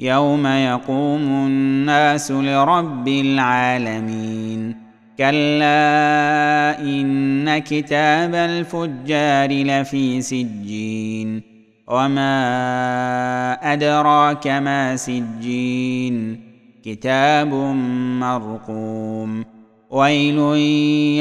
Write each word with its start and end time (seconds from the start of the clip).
يوم 0.00 0.46
يقوم 0.46 1.20
الناس 1.20 2.30
لرب 2.30 3.08
العالمين. 3.08 4.76
كلا 5.18 6.80
إن 6.80 7.58
كتاب 7.58 8.34
الفجار 8.34 9.50
لفي 9.50 10.20
سجين. 10.20 11.42
وما 11.88 12.32
أدراك 13.72 14.46
ما 14.46 14.96
سجين. 14.96 16.40
كتاب 16.84 17.54
مرقوم. 18.20 19.44
ويل 19.90 20.38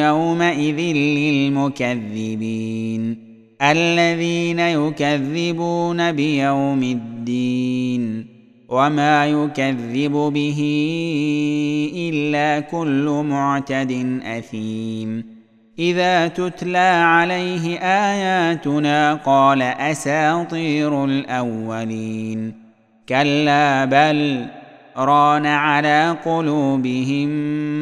يومئذ 0.05 0.95
للمكذبين. 0.95 3.17
الذين 3.61 4.59
يكذبون 4.59 6.11
بيوم 6.11 6.83
الدين. 6.83 8.38
وما 8.69 9.27
يكذب 9.27 10.11
به 10.11 10.59
إلا 11.95 12.59
كل 12.59 13.25
معتد 13.29 14.19
أثيم. 14.25 15.39
إذا 15.79 16.27
تتلى 16.27 17.03
عليه 17.03 17.79
آياتنا 17.79 19.13
قال 19.13 19.61
أساطير 19.61 21.05
الأولين. 21.05 22.53
كلا 23.09 23.85
بل 23.85 24.45
ران 24.97 25.45
على 25.45 26.15
قلوبهم 26.25 27.29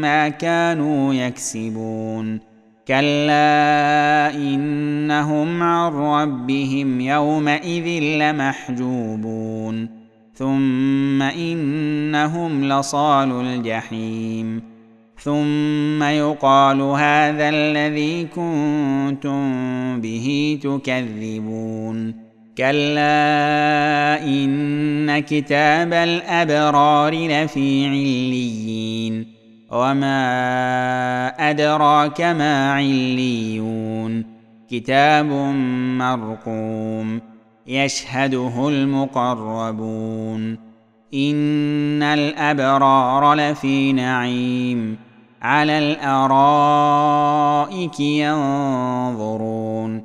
ما 0.02 0.30
كانوا 0.30 1.14
يكسبون. 1.14 2.40
كلا 2.88 4.32
إنهم 4.36 5.64
عن 5.64 5.92
ربهم 5.92 7.02
يومئذ 7.02 8.04
لمحجوبون. 8.04 10.07
ثم 10.38 11.22
انهم 11.22 12.66
لصال 12.66 13.32
الجحيم 13.32 14.62
ثم 15.20 16.04
يقال 16.04 16.82
هذا 16.82 17.50
الذي 17.50 18.24
كنتم 18.24 19.42
به 20.02 20.60
تكذبون 20.64 22.16
كلا 22.58 24.24
ان 24.24 25.20
كتاب 25.20 25.94
الابرار 25.94 27.14
لفي 27.14 27.88
عليين 27.88 29.28
وما 29.72 30.20
ادراك 31.50 32.22
ما 32.22 32.74
عليون 32.74 34.26
كتاب 34.70 35.26
مرقوم 35.98 37.37
يشهده 37.68 38.70
المقربون. 38.70 40.58
إن 41.14 42.04
الأبرار 42.04 43.34
لفي 43.34 43.94
نعيم. 43.94 44.98
على 45.42 45.80
الأرائك 45.80 48.00
ينظرون. 48.00 50.04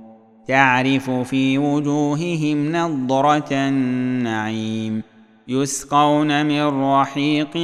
تعرف 0.48 1.10
في 1.10 1.59
وجوههم 1.59 2.76
نضرة 2.76 3.48
النعيم. 3.53 5.03
يسقون 5.48 6.47
من 6.47 6.84
رحيق 6.84 7.56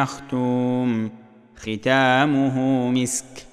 مختوم. 0.00 1.10
ختامه 1.56 2.90
مسك. 2.90 3.51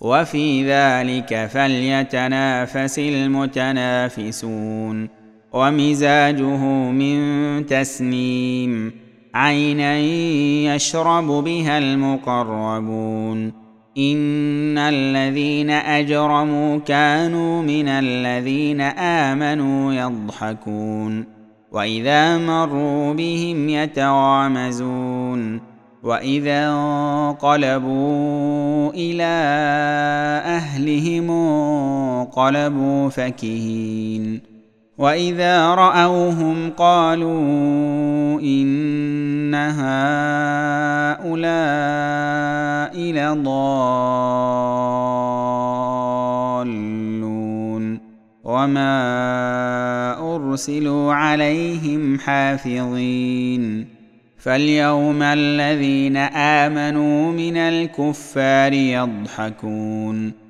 وفي 0.00 0.72
ذلك 0.72 1.46
فليتنافس 1.46 2.98
المتنافسون. 2.98 5.08
ومزاجه 5.52 6.64
من 6.90 7.66
تسنيم 7.66 8.92
عينا 9.34 9.98
يشرب 10.74 11.26
بها 11.26 11.78
المقربون. 11.78 13.52
إن 13.98 14.78
الذين 14.78 15.70
أجرموا 15.70 16.78
كانوا 16.78 17.62
من 17.62 17.88
الذين 17.88 18.80
آمنوا 18.80 19.94
يضحكون. 19.94 21.24
وإذا 21.72 22.38
مروا 22.38 23.12
بهم 23.12 23.68
يتغامزون. 23.68 25.70
وإذا 26.02 26.68
انقلبوا 26.68 28.90
إلى 28.90 29.24
أهلهم 30.60 31.30
انقلبوا 31.30 33.08
فكهين. 33.08 34.40
وإذا 34.98 35.74
رأوهم 35.74 36.70
قالوا 36.70 38.40
إن 38.40 39.54
هؤلاء 39.54 39.80
لضالون. 42.96 44.00
وما 48.44 50.36
أرسلوا 50.36 51.14
عليهم 51.14 52.18
حافظين. 52.18 53.86
فاليوم 54.38 55.22
الذين 55.22 56.16
آمنوا 56.16 57.32
من 57.32 57.56
الكفار 57.56 58.72
يضحكون. 58.72 60.49